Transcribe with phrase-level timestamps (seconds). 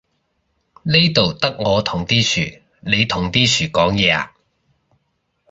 [0.81, 4.33] 呢度得我同啲樹，你同啲樹講嘢呀？